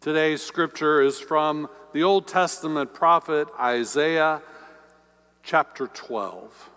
[0.00, 4.40] Today's scripture is from the Old Testament prophet Isaiah,
[5.42, 6.70] chapter 12.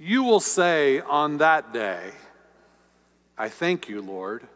[0.00, 2.10] You will say on that day,
[3.38, 4.48] I thank you, Lord.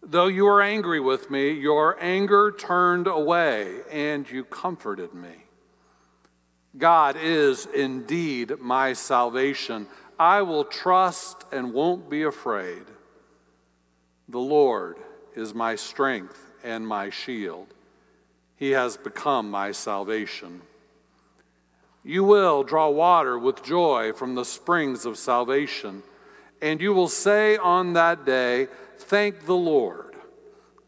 [0.00, 5.46] Though you were angry with me, your anger turned away and you comforted me.
[6.78, 9.88] God is indeed my salvation.
[10.20, 12.84] I will trust and won't be afraid.
[14.28, 14.98] The Lord
[15.34, 17.68] is my strength and my shield.
[18.56, 20.62] He has become my salvation.
[22.04, 26.02] You will draw water with joy from the springs of salvation,
[26.60, 30.14] and you will say on that day, Thank the Lord.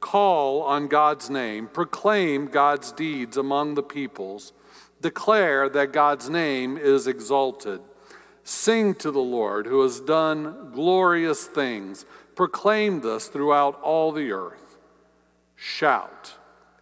[0.01, 4.53] Call on God's name, proclaim God's deeds among the peoples,
[5.01, 7.81] declare that God's name is exalted.
[8.45, 12.05] Sing to the Lord who has done glorious things.
[12.35, 14.77] Proclaim this throughout all the earth.
[15.57, 16.35] Shout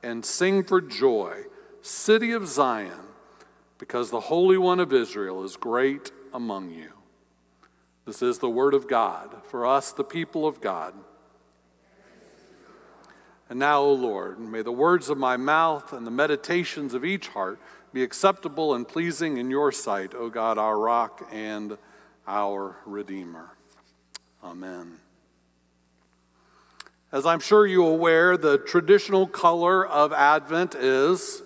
[0.03, 1.45] and sing for joy,
[1.83, 3.07] city of Zion,
[3.79, 6.93] because the Holy One of Israel is great among you.
[8.05, 10.95] This is the word of God for us, the people of God.
[13.49, 17.29] And now, O Lord, may the words of my mouth and the meditations of each
[17.29, 17.61] heart
[17.93, 21.77] be acceptable and pleasing in your sight, O God, our rock and
[22.27, 23.51] our Redeemer.
[24.43, 25.02] Amen.
[27.13, 31.43] As I'm sure you're aware, the traditional color of Advent is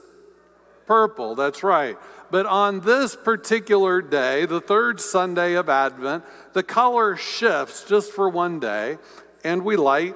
[0.86, 1.34] purple.
[1.34, 1.98] That's right.
[2.30, 6.22] But on this particular day, the third Sunday of Advent,
[6.52, 8.98] the color shifts just for one day,
[9.42, 10.14] and we light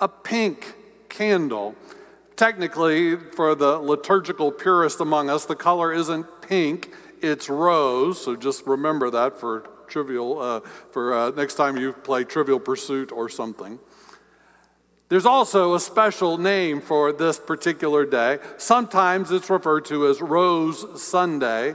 [0.00, 0.76] a pink
[1.08, 1.74] candle.
[2.36, 8.22] Technically, for the liturgical purist among us, the color isn't pink, it's rose.
[8.22, 10.60] So just remember that for trivial, uh,
[10.92, 13.78] for uh, next time you play Trivial Pursuit or something.
[15.08, 18.38] There's also a special name for this particular day.
[18.56, 21.74] Sometimes it's referred to as Rose Sunday,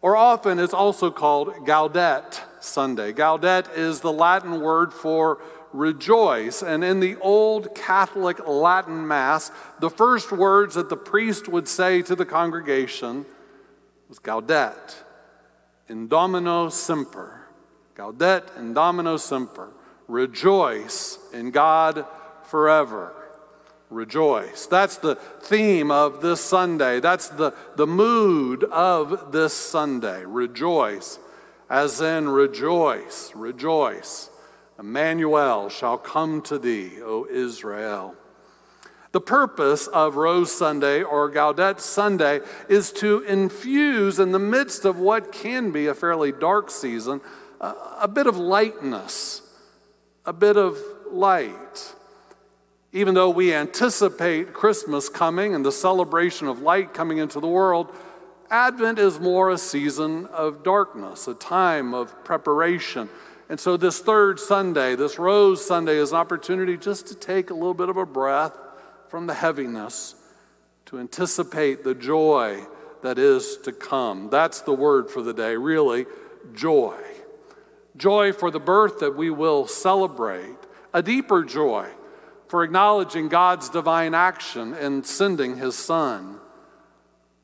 [0.00, 3.12] or often it's also called Gaudete Sunday.
[3.12, 5.42] Gaudete is the Latin word for
[5.72, 6.62] rejoice.
[6.62, 12.00] And in the old Catholic Latin Mass, the first words that the priest would say
[12.02, 13.26] to the congregation
[14.08, 15.02] was Gaudete,
[15.88, 17.48] in Domino Semper.
[17.96, 19.70] Gaudete in Domino Semper.
[20.06, 22.04] Rejoice in God
[22.50, 23.14] forever.
[23.88, 24.66] Rejoice.
[24.66, 27.00] That's the theme of this Sunday.
[27.00, 30.24] That's the, the mood of this Sunday.
[30.24, 31.18] Rejoice,
[31.68, 34.30] as in rejoice, rejoice.
[34.78, 38.14] Emmanuel shall come to thee, O Israel.
[39.12, 44.98] The purpose of Rose Sunday or Gaudete Sunday is to infuse, in the midst of
[44.98, 47.20] what can be a fairly dark season,
[47.60, 49.42] a, a bit of lightness,
[50.24, 50.78] a bit of
[51.10, 51.94] light.
[52.92, 57.94] Even though we anticipate Christmas coming and the celebration of light coming into the world,
[58.50, 63.08] Advent is more a season of darkness, a time of preparation.
[63.48, 67.54] And so, this third Sunday, this Rose Sunday, is an opportunity just to take a
[67.54, 68.58] little bit of a breath
[69.08, 70.16] from the heaviness
[70.86, 72.64] to anticipate the joy
[73.02, 74.30] that is to come.
[74.30, 76.06] That's the word for the day, really
[76.54, 76.96] joy.
[77.96, 80.56] Joy for the birth that we will celebrate,
[80.92, 81.88] a deeper joy
[82.50, 86.40] for acknowledging God's divine action in sending his son.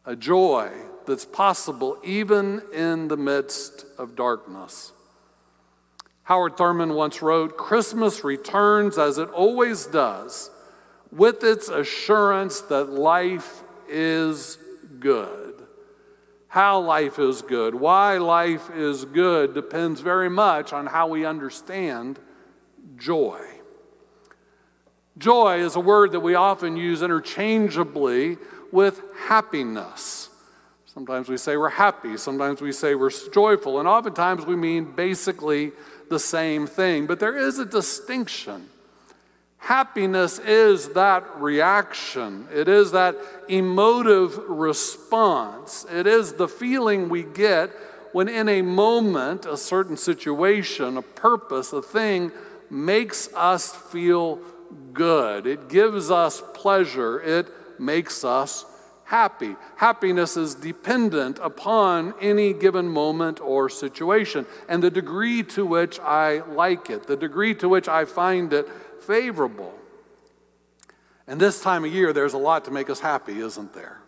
[0.04, 0.68] A joy
[1.06, 4.90] that's possible even in the midst of darkness.
[6.24, 10.50] Howard Thurman once wrote Christmas returns as it always does,
[11.12, 14.58] with its assurance that life is
[14.98, 15.54] good.
[16.48, 22.18] How life is good, why life is good, depends very much on how we understand
[22.96, 23.55] joy.
[25.18, 28.36] Joy is a word that we often use interchangeably
[28.70, 30.28] with happiness.
[30.84, 35.72] Sometimes we say we're happy, sometimes we say we're joyful, and oftentimes we mean basically
[36.08, 37.06] the same thing.
[37.06, 38.68] But there is a distinction.
[39.58, 43.16] Happiness is that reaction, it is that
[43.48, 47.70] emotive response, it is the feeling we get
[48.12, 52.32] when, in a moment, a certain situation, a purpose, a thing
[52.70, 54.40] makes us feel
[54.92, 57.48] good, it gives us pleasure, it
[57.78, 58.64] makes us
[59.04, 59.54] happy.
[59.76, 66.40] Happiness is dependent upon any given moment or situation and the degree to which I
[66.40, 68.68] like it, the degree to which I find it
[69.00, 69.72] favorable.
[71.26, 74.00] And this time of year, there's a lot to make us happy, isn't there?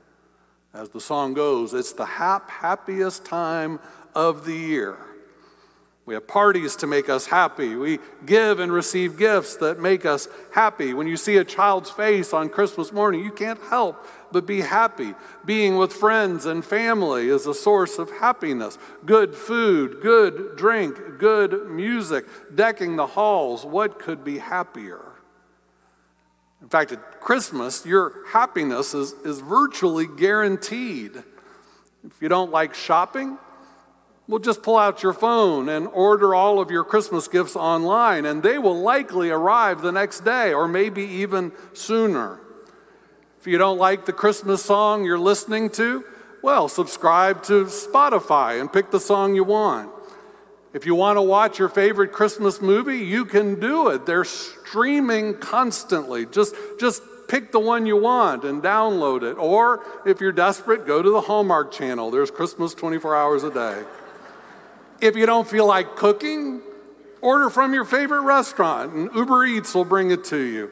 [0.75, 3.81] As the song goes, it's the hap- happiest time
[4.15, 4.97] of the year.
[6.09, 7.77] We have parties to make us happy.
[7.77, 10.95] We give and receive gifts that make us happy.
[10.95, 15.13] When you see a child's face on Christmas morning, you can't help but be happy.
[15.45, 18.79] Being with friends and family is a source of happiness.
[19.05, 22.25] Good food, good drink, good music,
[22.55, 23.67] decking the halls.
[23.67, 25.13] What could be happier?
[26.63, 31.23] In fact, at Christmas, your happiness is, is virtually guaranteed.
[32.03, 33.37] If you don't like shopping,
[34.29, 38.43] well, just pull out your phone and order all of your Christmas gifts online, and
[38.43, 42.39] they will likely arrive the next day or maybe even sooner.
[43.41, 46.05] If you don't like the Christmas song you're listening to,
[46.43, 49.91] well, subscribe to Spotify and pick the song you want.
[50.75, 54.05] If you want to watch your favorite Christmas movie, you can do it.
[54.05, 56.27] They're streaming constantly.
[56.27, 59.39] Just, just pick the one you want and download it.
[59.39, 62.11] Or if you're desperate, go to the Hallmark channel.
[62.11, 63.83] There's Christmas 24 hours a day.
[65.01, 66.61] If you don't feel like cooking,
[67.21, 70.71] order from your favorite restaurant and Uber Eats will bring it to you.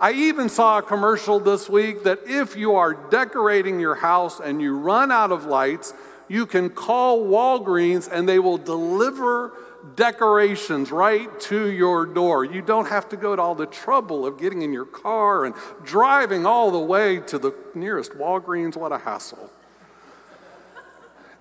[0.00, 4.60] I even saw a commercial this week that if you are decorating your house and
[4.60, 5.92] you run out of lights,
[6.26, 9.52] you can call Walgreens and they will deliver
[9.94, 12.44] decorations right to your door.
[12.44, 15.54] You don't have to go to all the trouble of getting in your car and
[15.84, 18.76] driving all the way to the nearest Walgreens.
[18.76, 19.50] What a hassle.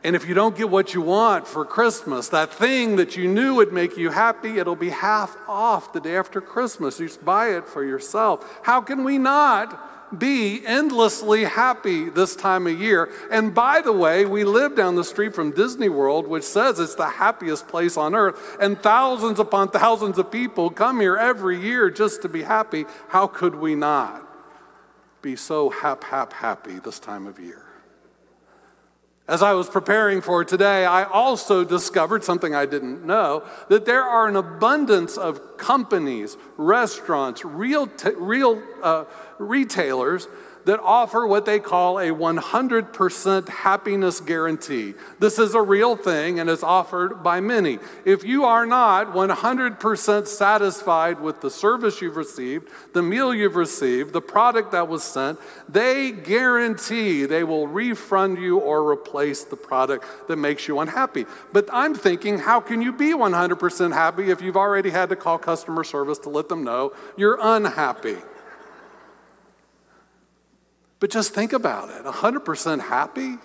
[0.04, 3.56] And if you don't get what you want for Christmas, that thing that you knew
[3.56, 7.00] would make you happy, it'll be half off the day after Christmas.
[7.00, 8.62] You just buy it for yourself.
[8.64, 13.10] How can we not be endlessly happy this time of year?
[13.30, 16.96] And by the way, we live down the street from Disney World, which says it's
[16.96, 21.90] the happiest place on earth, and thousands upon thousands of people come here every year
[21.90, 22.86] just to be happy.
[23.10, 24.26] How could we not
[25.22, 27.69] be so hap, hap, happy this time of year?
[29.30, 34.04] As I was preparing for today, I also discovered something I didn't know that there
[34.04, 39.06] are an abundance of companies, restaurants, real, t- real uh,
[39.38, 40.28] retailers
[40.70, 44.94] that offer what they call a 100% happiness guarantee.
[45.18, 47.80] This is a real thing and is offered by many.
[48.06, 54.14] If you are not 100% satisfied with the service you've received, the meal you've received,
[54.14, 60.06] the product that was sent, they guarantee they will refund you or replace the product
[60.28, 61.26] that makes you unhappy.
[61.52, 65.40] But I'm thinking, how can you be 100% happy if you've already had to call
[65.40, 68.18] customer service to let them know you're unhappy?
[71.00, 73.38] But just think about it 100% happy?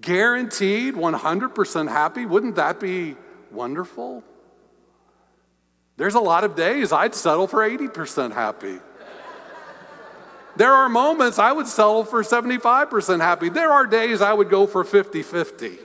[0.00, 2.26] Guaranteed 100% happy?
[2.26, 3.16] Wouldn't that be
[3.50, 4.24] wonderful?
[5.96, 8.78] There's a lot of days I'd settle for 80% happy.
[10.56, 13.48] There are moments I would settle for 75% happy.
[13.48, 15.78] There are days I would go for 50 50.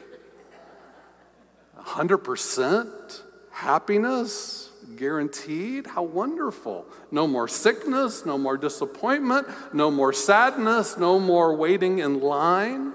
[1.79, 3.21] 100%
[3.51, 4.66] happiness?
[4.97, 5.87] Guaranteed.
[5.87, 6.85] How wonderful.
[7.11, 12.93] No more sickness, no more disappointment, no more sadness, no more waiting in line.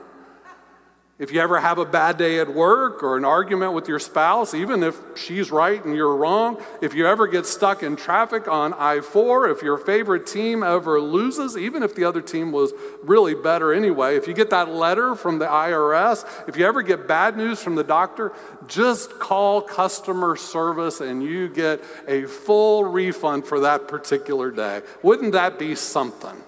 [1.23, 4.55] If you ever have a bad day at work or an argument with your spouse,
[4.55, 8.75] even if she's right and you're wrong, if you ever get stuck in traffic on
[8.75, 12.73] I 4, if your favorite team ever loses, even if the other team was
[13.05, 17.07] really better anyway, if you get that letter from the IRS, if you ever get
[17.07, 18.33] bad news from the doctor,
[18.67, 24.83] just call customer service and you get a full refund for that particular day.
[25.05, 26.43] Wouldn't that be something?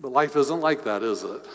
[0.00, 1.46] But life isn't like that, is it?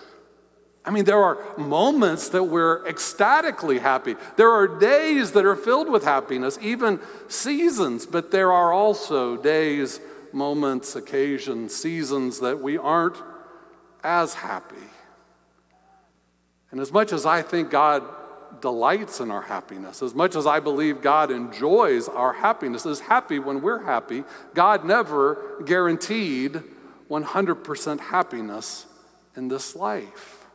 [0.85, 4.15] I mean, there are moments that we're ecstatically happy.
[4.35, 10.01] There are days that are filled with happiness, even seasons, but there are also days,
[10.33, 13.15] moments, occasions, seasons that we aren't
[14.03, 14.75] as happy.
[16.69, 18.03] And as much as I think God
[18.59, 23.39] delights in our happiness, as much as I believe God enjoys our happiness, is happy
[23.39, 26.61] when we're happy, God never guaranteed
[27.13, 28.87] 100% happiness
[29.35, 30.45] in this life.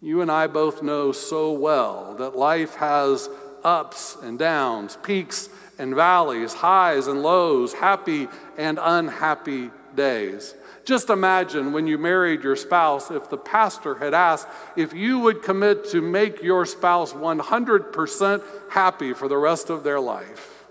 [0.00, 3.28] You and I both know so well that life has
[3.64, 10.54] ups and downs, peaks and valleys, highs and lows, happy and unhappy days.
[10.84, 15.42] Just imagine when you married your spouse if the pastor had asked if you would
[15.42, 20.66] commit to make your spouse 100% happy for the rest of their life.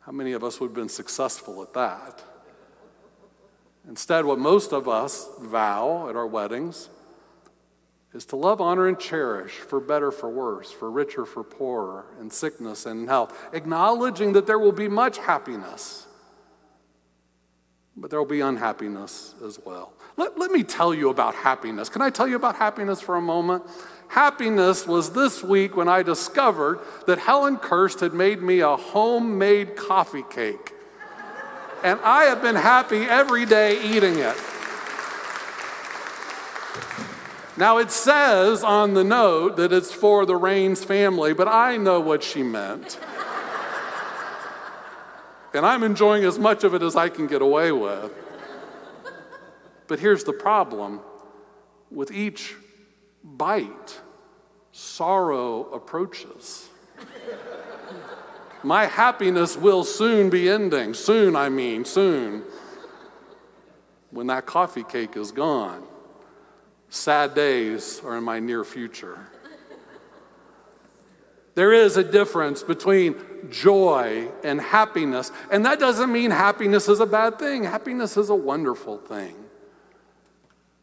[0.00, 2.24] How many of us would have been successful at that?
[3.88, 6.88] Instead, what most of us vow at our weddings
[8.14, 12.30] is to love, honor, and cherish for better, for worse, for richer, for poorer, in
[12.30, 16.06] sickness and in health, acknowledging that there will be much happiness,
[17.96, 19.92] but there will be unhappiness as well.
[20.16, 21.88] Let, let me tell you about happiness.
[21.88, 23.64] Can I tell you about happiness for a moment?
[24.08, 29.74] Happiness was this week when I discovered that Helen Kirst had made me a homemade
[29.74, 30.74] coffee cake.
[31.82, 34.36] And I have been happy every day eating it.
[37.56, 42.00] Now, it says on the note that it's for the Rains family, but I know
[42.00, 42.98] what she meant.
[45.52, 48.12] and I'm enjoying as much of it as I can get away with.
[49.86, 51.00] But here's the problem
[51.90, 52.54] with each
[53.22, 54.00] bite,
[54.72, 56.68] sorrow approaches.
[58.62, 60.94] My happiness will soon be ending.
[60.94, 62.44] Soon, I mean, soon.
[64.10, 65.82] When that coffee cake is gone.
[66.88, 69.30] Sad days are in my near future.
[71.54, 73.16] There is a difference between
[73.50, 77.64] joy and happiness, and that doesn't mean happiness is a bad thing.
[77.64, 79.41] Happiness is a wonderful thing.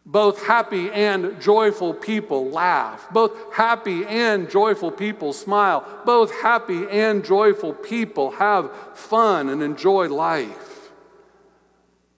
[0.06, 3.08] Both happy and joyful people laugh.
[3.12, 5.86] Both happy and joyful people smile.
[6.06, 10.90] Both happy and joyful people have fun and enjoy life.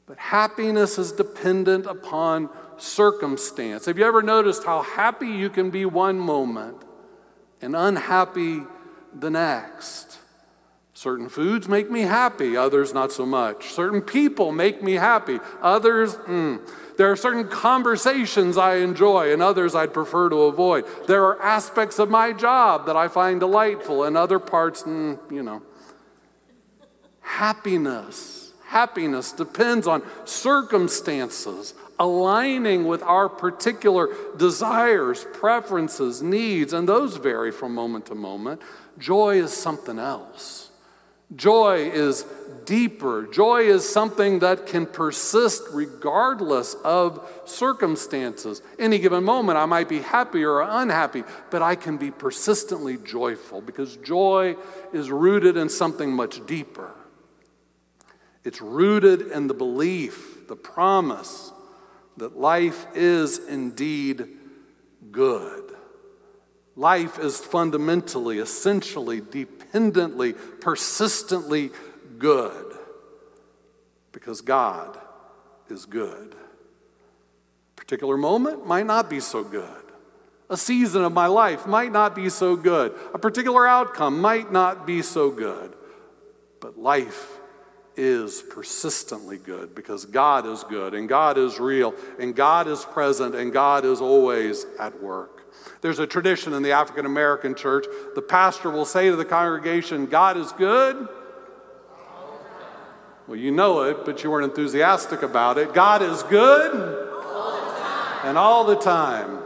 [0.06, 3.86] But happiness is dependent upon circumstance.
[3.86, 6.78] Have you ever noticed how happy you can be one moment
[7.62, 8.62] and unhappy
[9.14, 10.21] the next?
[11.02, 13.72] Certain foods make me happy, others not so much.
[13.72, 16.62] Certain people make me happy, others, mm.
[16.96, 20.86] There are certain conversations I enjoy and others I'd prefer to avoid.
[21.08, 25.42] There are aspects of my job that I find delightful and other parts, mm, you
[25.42, 25.64] know.
[27.22, 28.54] Happiness.
[28.68, 37.74] Happiness depends on circumstances, aligning with our particular desires, preferences, needs, and those vary from
[37.74, 38.62] moment to moment.
[39.00, 40.68] Joy is something else.
[41.36, 42.26] Joy is
[42.66, 43.28] deeper.
[43.28, 48.62] Joy is something that can persist regardless of circumstances.
[48.78, 53.62] Any given moment, I might be happy or unhappy, but I can be persistently joyful
[53.62, 54.56] because joy
[54.94, 56.92] is rooted in something much deeper.
[58.44, 61.52] It's rooted in the belief, the promise
[62.18, 64.28] that life is indeed
[65.12, 65.61] good.
[66.76, 71.72] Life is fundamentally, essentially, dependently, persistently
[72.18, 72.78] good
[74.12, 74.98] because God
[75.70, 76.34] is good.
[76.34, 79.68] A particular moment might not be so good.
[80.50, 82.94] A season of my life might not be so good.
[83.14, 85.74] A particular outcome might not be so good.
[86.60, 87.40] But life
[87.96, 93.36] is persistently good because God is good and God is real and God is present
[93.36, 95.41] and God is always at work.
[95.82, 97.86] There's a tradition in the African American church.
[98.16, 101.08] The pastor will say to the congregation, God is good.
[103.28, 105.74] Well, you know it, but you weren't enthusiastic about it.
[105.74, 107.10] God is good
[108.24, 109.40] and all the time.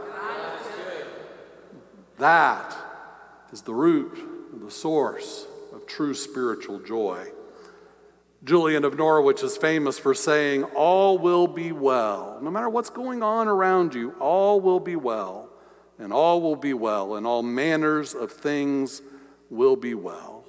[2.18, 2.76] That
[3.52, 4.18] is the root,
[4.52, 7.28] and the source of true spiritual joy.
[8.44, 12.38] Julian of Norwich is famous for saying, All will be well.
[12.40, 15.45] No matter what's going on around you, all will be well,
[15.98, 19.02] and all will be well, and all manners of things
[19.50, 20.44] will be well.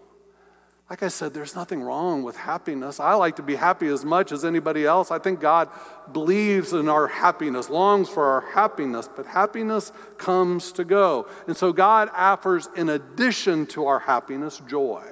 [0.90, 3.02] Like I said, there's nothing wrong with happiness.
[3.02, 5.12] I like to be happy as much as anybody else.
[5.12, 5.70] I think God
[6.14, 11.28] believes in our happiness, longs for our happiness, but happiness comes to go.
[11.46, 15.04] And so God offers, in addition to our happiness, joy.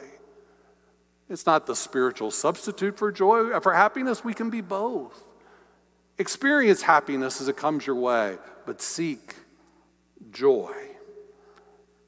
[1.29, 3.59] It's not the spiritual substitute for joy.
[3.59, 5.27] For happiness, we can be both.
[6.17, 9.35] Experience happiness as it comes your way, but seek
[10.31, 10.73] joy.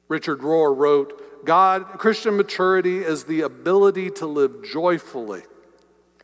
[0.08, 5.42] Richard Rohr wrote, God, Christian maturity is the ability to live joyfully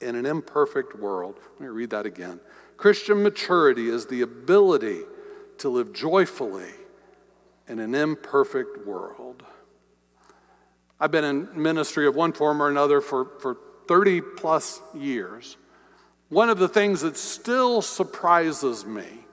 [0.00, 1.38] in an imperfect world.
[1.54, 2.40] Let me read that again.
[2.76, 5.02] Christian maturity is the ability
[5.58, 6.70] to live joyfully
[7.68, 9.42] in an imperfect world.
[10.98, 13.56] I've been in ministry of one form or another for, for
[13.88, 15.56] 30 plus years.
[16.28, 19.23] One of the things that still surprises me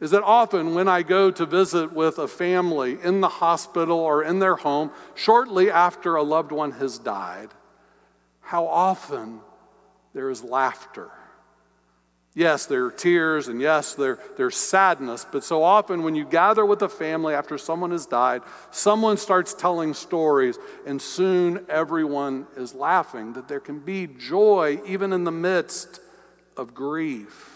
[0.00, 4.22] is that often when I go to visit with a family in the hospital or
[4.22, 7.48] in their home shortly after a loved one has died,
[8.40, 9.40] how often
[10.12, 11.10] there is laughter
[12.36, 16.66] Yes, there are tears and yes, there, there's sadness, but so often when you gather
[16.66, 22.74] with a family after someone has died, someone starts telling stories, and soon everyone is
[22.74, 23.32] laughing.
[23.32, 25.98] That there can be joy even in the midst
[26.58, 27.55] of grief.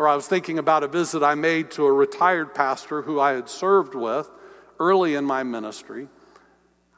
[0.00, 3.32] Or I was thinking about a visit I made to a retired pastor who I
[3.32, 4.30] had served with
[4.78, 6.08] early in my ministry.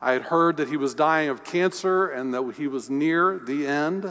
[0.01, 3.67] I had heard that he was dying of cancer and that he was near the
[3.67, 4.05] end.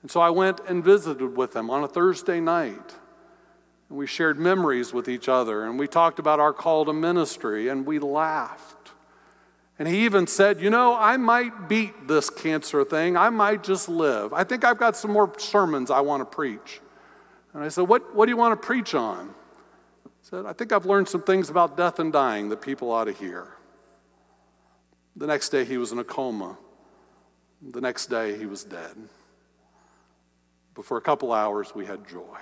[0.00, 2.94] And so I went and visited with him on a Thursday night.
[3.90, 7.68] And we shared memories with each other, and we talked about our call to ministry,
[7.68, 8.92] and we laughed.
[9.78, 13.18] And he even said, You know, I might beat this cancer thing.
[13.18, 14.32] I might just live.
[14.32, 16.80] I think I've got some more sermons I want to preach.
[17.54, 19.28] And I said, What, what do you want to preach on?
[20.04, 23.04] He said, I think I've learned some things about death and dying that people ought
[23.04, 23.54] to hear.
[25.16, 26.58] The next day, he was in a coma.
[27.62, 28.96] The next day, he was dead.
[30.74, 32.40] But for a couple hours, we had joy.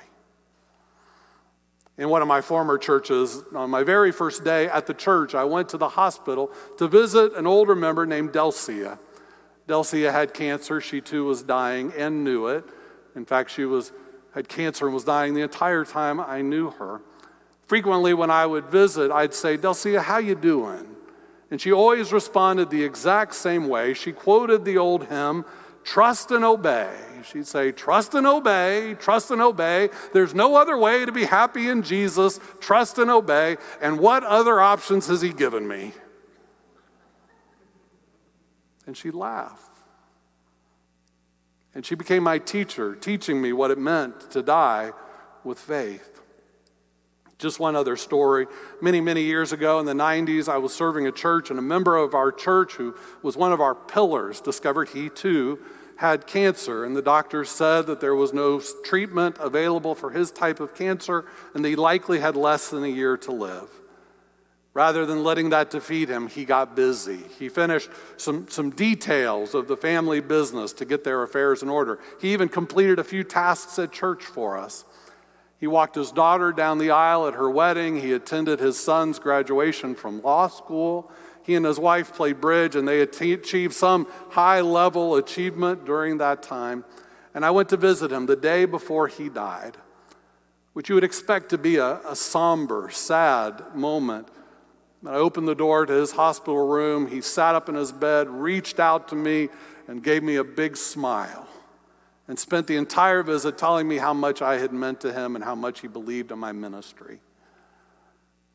[1.99, 5.45] In one of my former churches, on my very first day at the church, I
[5.45, 8.99] went to the hospital to visit an older member named Delcia.
[9.69, 10.81] Delcia had cancer.
[10.81, 12.65] She too was dying and knew it.
[13.15, 13.93] In fact, she was,
[14.35, 17.01] had cancer and was dying the entire time I knew her.
[17.67, 20.97] Frequently, when I would visit, I'd say, Delcia, how you doing?
[21.51, 23.95] And she always responded the exact same way.
[23.95, 25.45] She quoted the old hymn,
[25.85, 26.91] Trust and Obey.
[27.25, 29.91] She'd say, Trust and obey, trust and obey.
[30.13, 32.41] There's no other way to be happy in Jesus.
[32.61, 33.57] Trust and obey.
[33.81, 35.93] And what other options has He given me?
[38.87, 39.72] And she laughed.
[41.75, 44.93] And she became my teacher, teaching me what it meant to die
[45.43, 46.21] with faith.
[47.39, 48.47] Just one other story.
[48.81, 51.97] Many, many years ago in the 90s, I was serving a church, and a member
[51.97, 55.59] of our church who was one of our pillars discovered he too
[55.97, 60.61] had cancer, and the doctors said that there was no treatment available for his type
[60.61, 61.25] of cancer,
[61.55, 63.69] and he likely had less than a year to live.
[64.75, 67.21] Rather than letting that defeat him, he got busy.
[67.39, 71.99] He finished some, some details of the family business to get their affairs in order.
[72.21, 74.85] He even completed a few tasks at church for us.
[75.59, 78.01] He walked his daughter down the aisle at her wedding.
[78.01, 81.13] He attended his son's graduation from law school.
[81.45, 86.43] He and his wife played bridge and they achieved some high level achievement during that
[86.43, 86.85] time.
[87.35, 89.77] And I went to visit him the day before he died,
[90.73, 94.29] which you would expect to be a, a somber, sad moment.
[95.07, 97.09] I opened the door to his hospital room.
[97.09, 99.49] He sat up in his bed, reached out to me,
[99.89, 101.49] and gave me a big smile.
[102.29, 105.45] And spent the entire visit telling me how much I had meant to him and
[105.45, 107.21] how much he believed in my ministry.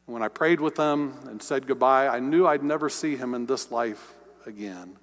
[0.06, 3.46] When I prayed with him and said goodbye, I knew I'd never see him in
[3.46, 4.14] this life
[4.46, 4.96] again.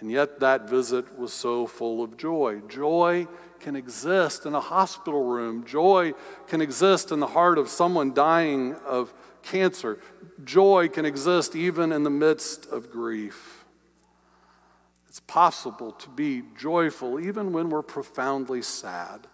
[0.00, 2.60] And yet that visit was so full of joy.
[2.68, 3.28] Joy
[3.60, 6.14] can exist in a hospital room, joy
[6.46, 9.98] can exist in the heart of someone dying of cancer,
[10.44, 13.64] joy can exist even in the midst of grief.
[15.08, 19.26] It's possible to be joyful even when we're profoundly sad.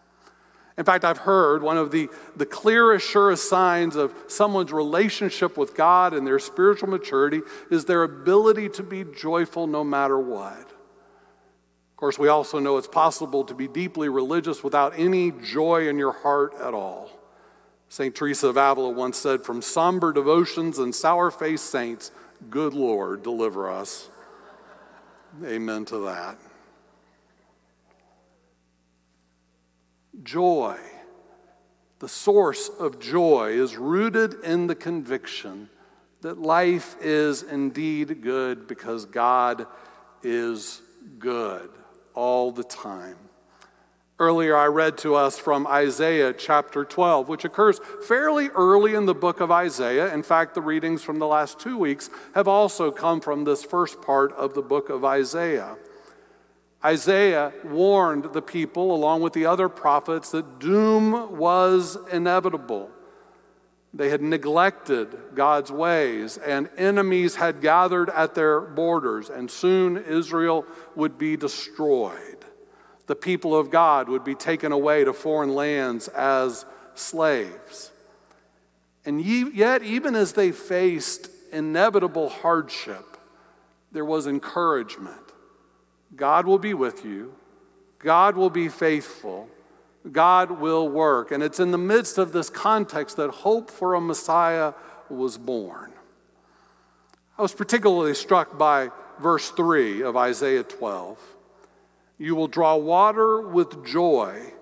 [0.77, 5.77] In fact, I've heard one of the, the clearest, surest signs of someone's relationship with
[5.77, 10.74] God and their spiritual maturity is their ability to be joyful no matter what.
[11.95, 15.97] Of course, we also know it's possible to be deeply religious without any joy in
[15.97, 17.11] your heart at all.
[17.89, 18.15] St.
[18.15, 22.11] Teresa of Avila once said, From somber devotions and sour faced saints,
[22.51, 24.09] good Lord, deliver us.
[25.45, 26.37] Amen to that.
[30.23, 30.79] joy,
[31.99, 35.69] the source of joy, is rooted in the conviction
[36.21, 39.67] that life is indeed good because God
[40.23, 40.81] is
[41.19, 41.71] good
[42.15, 43.17] all the time.
[44.19, 49.15] Earlier, I read to us from Isaiah chapter 12, which occurs fairly early in the
[49.15, 50.15] book of Isaiah.
[50.15, 54.01] In fact, the readings from the last two weeks have also come from this first
[54.03, 55.77] part of the book of Isaiah.
[56.85, 62.91] Isaiah warned the people, along with the other prophets, that doom was inevitable.
[63.97, 70.67] They had neglected God's ways, and enemies had gathered at their borders, and soon Israel
[70.97, 72.45] would be destroyed.
[73.07, 76.65] The people of God would be taken away to foreign lands as
[76.97, 77.93] slaves.
[79.05, 83.17] And yet, even as they faced inevitable hardship,
[83.93, 85.21] there was encouragement.
[86.17, 87.35] God will be with you,
[88.01, 89.49] God will be faithful,
[90.11, 91.31] God will work.
[91.31, 94.75] And it's in the midst of this context that hope for a Messiah
[95.09, 95.93] was born.
[97.39, 98.91] I was particularly struck by
[99.21, 101.19] verse 3 of Isaiah 12.
[102.19, 104.53] You will draw water with joy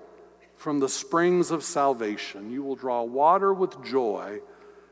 [0.57, 2.51] from the springs of salvation.
[2.51, 4.41] You will draw water with joy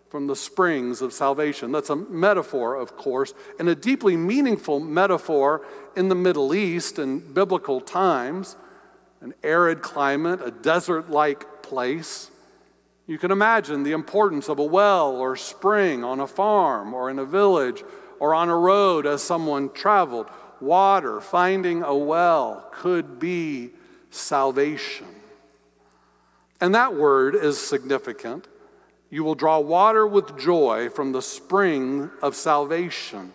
[0.08, 1.70] from the springs of salvation.
[1.70, 5.64] That's a metaphor, of course, and a deeply meaningful metaphor
[5.96, 8.56] in the Middle East in biblical times
[9.20, 12.30] an arid climate, a desert like place.
[13.06, 17.18] You can imagine the importance of a well or spring on a farm or in
[17.18, 17.82] a village
[18.18, 20.26] or on a road as someone traveled.
[20.60, 23.70] Water, finding a well, could be
[24.10, 25.06] salvation.
[26.60, 28.46] And that word is significant.
[29.08, 33.32] You will draw water with joy from the spring of salvation.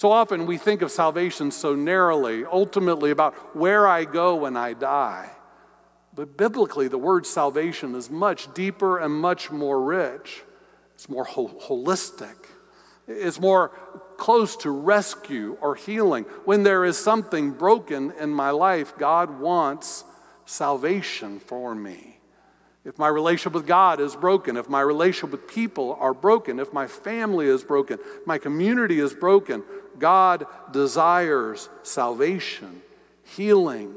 [0.00, 4.72] So often we think of salvation so narrowly, ultimately about where I go when I
[4.72, 5.28] die.
[6.14, 10.42] But biblically, the word salvation is much deeper and much more rich.
[10.94, 12.34] It's more holistic.
[13.06, 13.72] It's more
[14.16, 16.24] close to rescue or healing.
[16.46, 20.04] When there is something broken in my life, God wants
[20.46, 22.20] salvation for me.
[22.82, 26.72] If my relationship with God is broken, if my relationship with people are broken, if
[26.72, 29.62] my family is broken, my community is broken,
[29.98, 32.82] God desires salvation,
[33.24, 33.94] healing,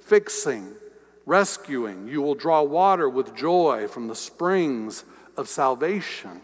[0.00, 0.72] fixing,
[1.24, 2.08] rescuing.
[2.08, 5.04] You will draw water with joy from the springs
[5.36, 6.40] of salvation.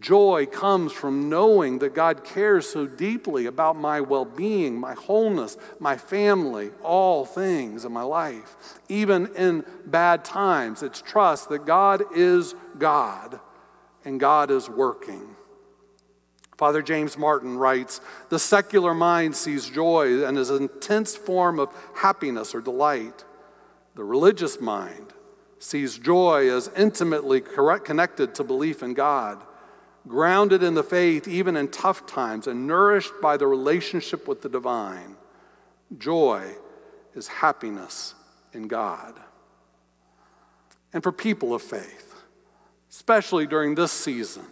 [0.00, 5.56] Joy comes from knowing that God cares so deeply about my well being, my wholeness,
[5.78, 8.56] my family, all things in my life.
[8.88, 13.38] Even in bad times, it's trust that God is God
[14.04, 15.33] and God is working.
[16.56, 21.70] Father James Martin writes The secular mind sees joy and is an intense form of
[21.96, 23.24] happiness or delight.
[23.94, 25.12] The religious mind
[25.58, 29.42] sees joy as intimately connected to belief in God
[30.06, 34.48] grounded in the faith even in tough times, and nourished by the relationship with the
[34.48, 35.16] divine.
[35.96, 36.54] Joy
[37.14, 38.14] is happiness
[38.52, 39.18] in God.
[40.92, 42.14] And for people of faith,
[42.90, 44.44] especially during this season,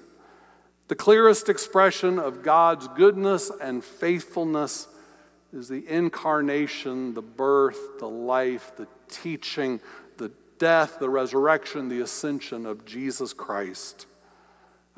[0.92, 4.88] the clearest expression of God's goodness and faithfulness
[5.50, 9.80] is the incarnation, the birth, the life, the teaching,
[10.18, 14.04] the death, the resurrection, the ascension of Jesus Christ.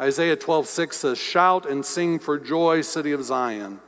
[0.01, 3.79] Isaiah 12, 6 says, Shout and sing for joy, city of Zion,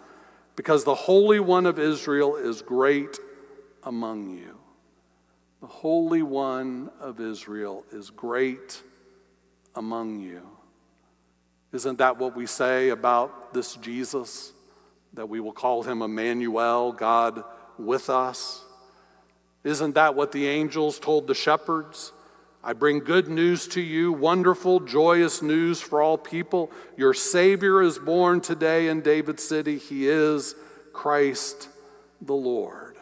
[0.55, 3.19] because the Holy One of Israel is great
[3.83, 4.57] among you.
[5.61, 8.81] The Holy One of Israel is great
[9.75, 10.56] among you.
[11.77, 14.55] Isn't that what we say about this Jesus?
[15.13, 17.45] That we will call him Emmanuel, God
[17.79, 18.65] with us?
[19.63, 22.13] Isn't that what the angels told the shepherds?
[22.65, 26.73] I bring good news to you, wonderful, joyous news for all people.
[26.97, 29.77] Your Savior is born today in David City.
[29.77, 30.55] He is
[30.95, 31.69] Christ
[32.23, 32.97] the Lord.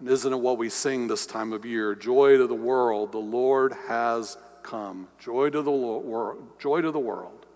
[0.00, 1.94] And isn't it what we sing this time of year?
[1.94, 4.38] Joy to the world, the Lord has
[4.68, 5.08] come.
[5.18, 7.46] Joy to the world, joy to the world.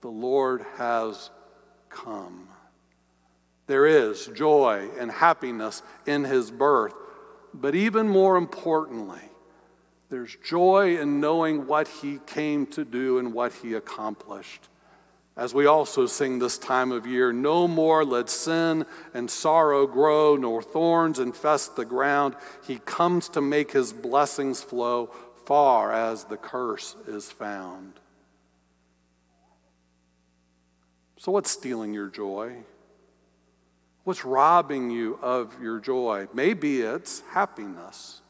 [0.00, 1.30] The Lord has
[1.88, 2.48] come.
[3.66, 6.94] There is joy and happiness in his birth,
[7.52, 9.20] but even more importantly,
[10.10, 14.68] there's joy in knowing what he came to do and what he accomplished.
[15.36, 20.34] As we also sing this time of year, no more let sin and sorrow grow,
[20.34, 22.34] nor thorns infest the ground.
[22.66, 25.10] He comes to make his blessings flow
[25.48, 27.94] far as the curse is found.
[31.16, 32.56] So, what's stealing your joy?
[34.04, 36.28] What's robbing you of your joy?
[36.34, 38.20] Maybe it's happiness.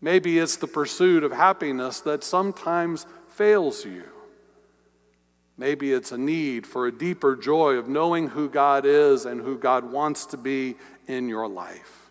[0.00, 4.04] Maybe it's the pursuit of happiness that sometimes fails you.
[5.58, 9.58] Maybe it's a need for a deeper joy of knowing who God is and who
[9.58, 12.09] God wants to be in your life.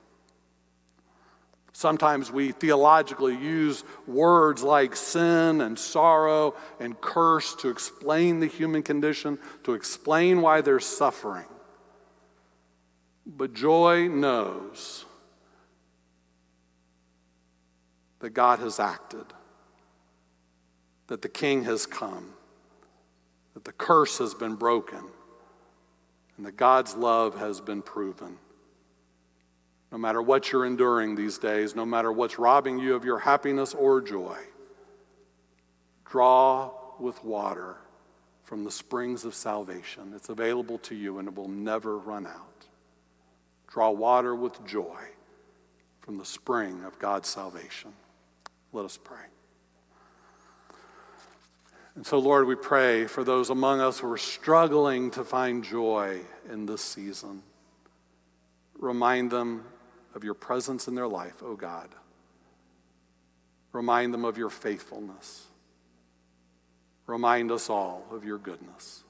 [1.80, 8.84] Sometimes we theologically use words like sin and sorrow and curse to explain the human
[8.84, 11.46] condition, to explain why there's suffering.
[13.26, 15.06] But joy knows
[18.20, 19.28] that God has acted,
[21.08, 22.34] that the King has come,
[23.54, 25.06] that the curse has been broken,
[26.36, 28.38] and that God's love has been proven.
[29.92, 33.74] No matter what you're enduring these days, no matter what's robbing you of your happiness
[33.74, 34.38] or joy,
[36.06, 37.78] draw with water
[38.44, 40.14] from the springs of salvation.
[40.16, 42.66] It's available to you and it will never run out.
[43.68, 45.00] Draw water with joy
[46.00, 47.94] from the spring of God's salvation.
[48.74, 49.26] Let us pray.
[51.96, 56.22] And so, Lord, we pray for those among us who are struggling to find joy
[56.52, 57.44] in this season.
[58.80, 59.66] Remind them
[60.16, 61.90] of your presence in their life, O oh God.
[63.72, 65.46] Remind them of your faithfulness.
[67.06, 69.04] Remind us all of your goodness.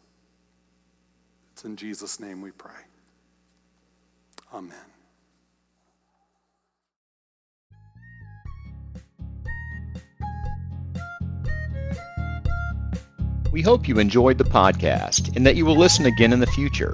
[1.54, 2.72] It's in Jesus' name we pray.
[4.54, 4.76] Amen.
[13.52, 16.94] We hope you enjoyed the podcast and that you will listen again in the future.